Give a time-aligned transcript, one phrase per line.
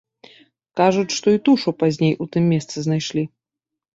[0.79, 3.23] Кажуць, што і тушу пазней у тым месцы знайшлі.